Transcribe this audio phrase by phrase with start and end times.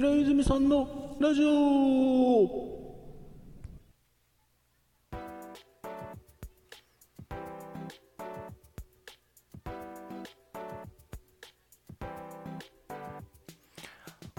[0.00, 2.48] 平泉さんのラジオ。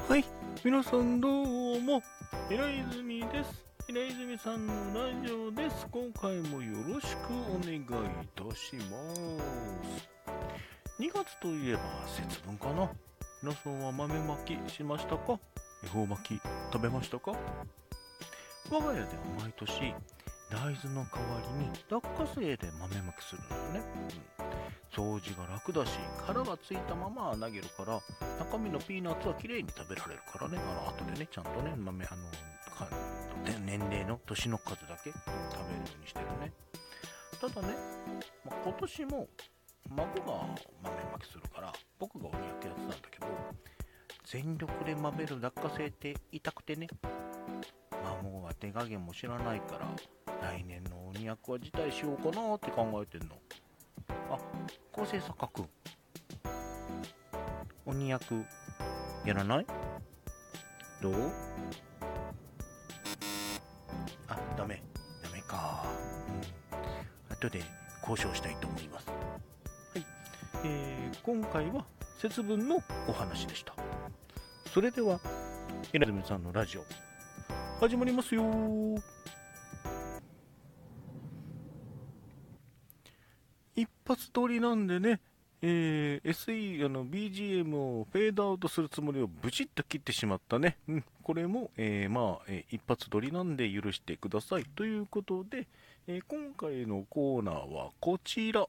[0.09, 0.25] はい
[0.63, 2.01] 皆さんどうも
[2.49, 2.67] 平
[2.97, 3.63] 泉です。
[3.85, 5.85] 平泉さんのラジオです。
[5.91, 7.83] 今回もよろしくお願いい
[8.35, 10.09] たします。
[10.99, 13.10] 2月といえば節分かな。
[13.43, 15.39] 皆さんは豆まきしましたか？
[15.83, 17.31] 恵方巻き食べましたか？
[18.69, 19.07] 我が家では
[19.41, 19.95] 毎年
[20.51, 23.81] 大豆の代わりに落花生で豆まきするのよね、
[24.93, 25.97] うん、掃除が楽だし
[26.27, 27.99] 殻がついたまま投げるから
[28.37, 30.59] 中身のピーナッツは綺麗に食べられるからね。
[30.59, 32.21] あの後でねちゃんとね豆あの
[33.65, 36.53] 年齢の年の数だけ食べるようにしてるね。
[37.41, 37.73] ただね、
[38.45, 39.27] まあ、今年も
[39.89, 40.07] 孫が
[40.83, 42.40] 豆まきするから僕が鬼役やってたんだけど
[44.31, 46.87] 全力で豆る落花生って痛くてね。
[48.21, 49.85] 孫は手加減も知らないから
[50.41, 53.35] 来年の鬼役は辞退しようかなって考えてんの。
[54.29, 54.37] あ
[54.93, 55.69] 構成作家くん
[57.85, 58.45] 鬼役
[59.25, 59.65] やらない？
[61.01, 61.13] どう？
[64.29, 64.81] あダメ。
[65.21, 65.83] ダメか。
[67.29, 67.33] うん。
[67.35, 67.61] 後で
[68.07, 69.07] 交渉したいと思います。
[69.09, 69.13] は
[69.99, 70.05] い。
[70.63, 71.85] えー、今回は
[72.17, 73.75] 節分のお話でした。
[74.73, 75.19] それでは
[75.91, 76.85] 稲積さんのラジオ
[77.81, 78.45] 始まりますよ。
[83.75, 85.19] 一発撮りなんでね、
[85.61, 94.63] えー、SE あの BGM をフェードアウトするつもりをブチッと切ってしまったね、うん、これも、えー、まあ、えー、一発撮りなんで許してください。
[94.63, 95.67] ということで、
[96.07, 98.65] えー、今回のコーナーはこちら。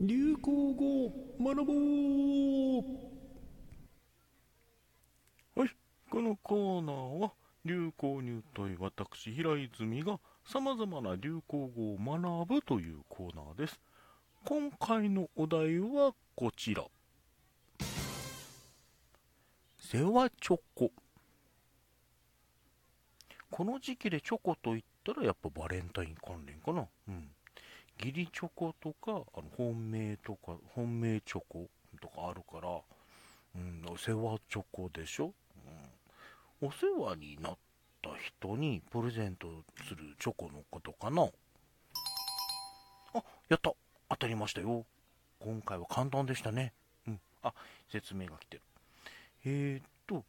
[0.00, 1.72] 流行語学ぼ
[2.80, 3.14] う
[6.13, 7.32] ここのコーナーは
[7.66, 13.78] 流行入隊私平泉が様々な流行語を学ぶというコーナーです。
[14.46, 16.84] 今回のお題はこちら。
[19.78, 20.90] 世話チョコ。
[23.50, 26.86] この時期でチョコと言ったらやっぱバレンタイン関連かな。
[27.08, 27.28] うん。
[27.98, 29.26] 義理チョコとか、あの
[29.58, 31.68] 本命とか、本命チョコ
[32.00, 32.80] とかあるから、
[33.56, 35.34] うん、世話チョコでしょ
[36.64, 37.56] お世話になっ
[38.00, 39.48] た人にプレゼント
[39.86, 41.28] するチョコのことかな？
[43.12, 43.74] あ、やった
[44.08, 44.86] 当たりましたよ。
[45.40, 46.72] 今回は簡単でしたね。
[47.06, 47.20] うん。
[47.42, 47.52] あ、
[47.92, 48.62] 説明が来てる。
[49.44, 50.24] えー、っと、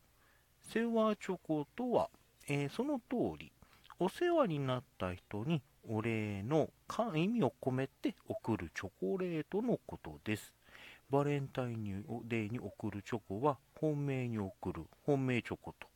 [0.74, 2.10] 世話チョコとは、
[2.50, 3.54] えー、その通り、
[3.98, 6.70] お世話になった人にお礼の
[7.16, 10.52] 意味を込めて送るチョコレートのことです。
[11.10, 15.88] バレンタインデーに送るチョコは本命に送る本命チョコと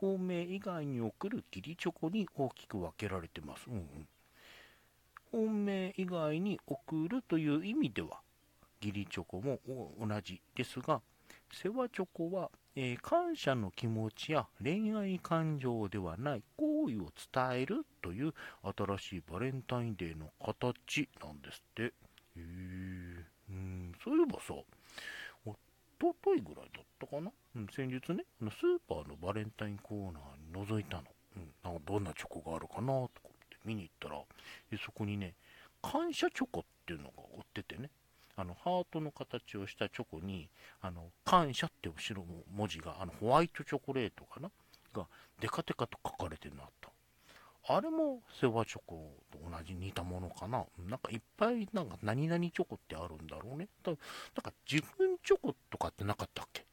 [0.00, 3.64] 方面以外に送る義理チョコに大きく分けられてます。
[3.68, 4.08] うんうん、
[5.32, 8.20] 本命以外に送るという意味では
[8.82, 9.58] 義理チョコも
[9.98, 11.00] 同じですが
[11.52, 21.82] 世話チョコは、えー、感謝の気持ちや恋愛感情ではない行為を伝えるという新しいバレンタインデーの形なんですって。
[21.82, 21.92] へ
[22.36, 24.54] えうんそういえばさ
[25.98, 31.04] とといぐらいだったかな、うん、先日ね、スーパーのバレンタインコーナーに覗いたの。
[31.36, 34.20] うん、なんかどんなチョコがあるかなとかって見に行ったら、
[34.84, 35.34] そこにね、
[35.82, 37.90] 感謝チョコっていうのが売っててね、
[38.36, 40.48] あの、ハートの形をしたチョコに、
[40.80, 44.50] あの、感謝って後ろの文字が、あの、ホワイトチョコレートかな？
[44.92, 45.06] が、
[45.40, 46.68] デカデカと書かれてるのあ。
[47.68, 50.64] あれも世話チョコと同じ似たものかな？
[50.78, 53.68] なんかいっぱいなんか何々チョコってあるんだろうね。
[53.82, 53.98] だなん
[54.42, 56.64] か自分チョコとかってなかったっけ？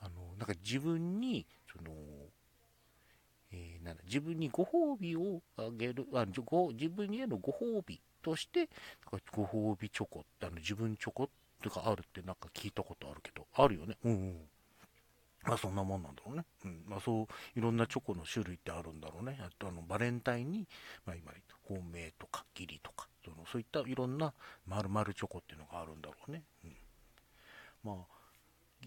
[0.00, 1.90] あの、なんか自分に、その、
[3.50, 11.28] えー、なんだ、自分にご褒美をあげる、あご自分へのご褒美として、なんかご褒美チョコって、あの自分チョコ
[11.62, 13.96] とかあるってなんか聞いたことあるけど、あるよね。
[14.04, 14.36] うんうん。
[15.44, 16.44] まあそんなもんなんだろうね。
[16.64, 16.84] うん。
[16.86, 17.26] まあそう、
[17.58, 19.38] いろんなチョコの種類ってあるんだろうね。
[19.40, 20.68] あとあの、バレンタインに、
[21.06, 24.32] まあ今言った本命とか義理とか、そのそういったいろんな
[24.66, 26.42] 丸々チョコっていうのがあるんだろうね。
[26.64, 26.76] うん。
[27.84, 27.96] まあ、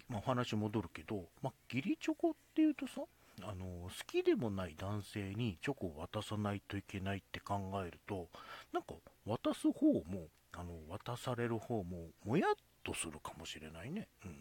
[0.10, 3.02] まあ、お話戻るけど、まあ、義理チョコっていうとさ、
[3.44, 8.28] あの好きでもない男性にチョコを渡さないといけないって考えると
[8.74, 8.94] なんか
[9.26, 14.08] 渡す方もあの渡される方ももやっとするかもしれないね。
[14.26, 14.41] うん。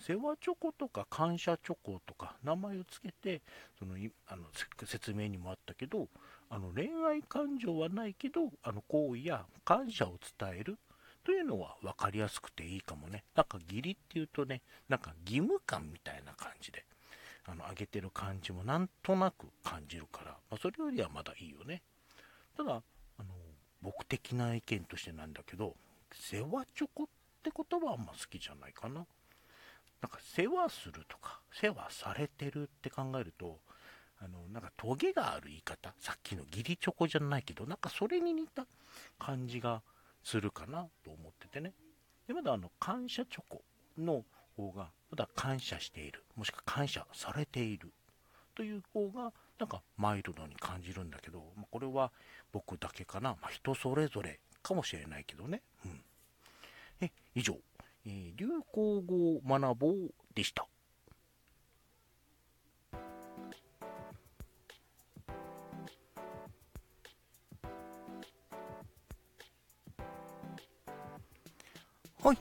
[0.00, 3.42] 世話チョコとか感謝チョコとか名前を付けて、
[3.78, 3.96] その、
[4.26, 4.44] あの、
[4.84, 6.08] 説明にもあったけど、
[6.50, 10.78] あの、恋愛感情はないけど、あの、行為や感謝を伝える。
[11.24, 13.24] というのは分かりやすくていいかもね。
[13.34, 16.84] なんか義理っていうとね、なんか義務感みたいな感じで、
[17.46, 21.82] あの、あげてる感じもなんとなく感じるから、まあ、それよりはまだいいよね。
[22.56, 22.74] ただ、あ
[23.24, 23.24] の、
[23.82, 25.74] 僕的な意見としてなんだけど、
[26.12, 27.06] 世話チョコっ
[27.42, 29.04] て言葉はあんま好きじゃないかな。
[30.00, 33.58] なんか世話するとか、世話されてるって考えると、
[34.18, 38.66] あの、なんかトゲがある言い方、さっきの義理チョコじゃないけど、なんかそれに似た
[39.18, 39.82] 感じが
[40.22, 41.72] するかなと思っててね。
[42.26, 43.62] で、まだあの、感謝チョコ
[43.98, 44.24] の
[44.56, 47.92] 方が、まだ感謝している、もしくは感謝されている
[48.54, 52.10] という方が、なんかマイルドに感じるんだけど、まあ、これは
[52.52, 53.30] 僕だけかな。
[53.40, 55.62] まあ、人それぞれかもしれないけどね。
[55.84, 56.00] うん。
[57.00, 57.56] え、以上、
[58.08, 60.64] えー、流行語を学ぼうでした。
[72.22, 72.38] はい。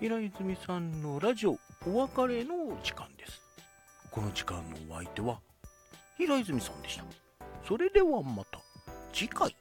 [0.00, 3.40] 平泉さんのラジオお別れの時間です。
[4.12, 5.40] この時間のお相手は
[6.16, 7.04] 平泉さんでした。
[7.66, 8.60] それではまた
[9.12, 9.54] 次回。